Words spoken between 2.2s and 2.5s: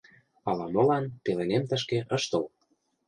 тол.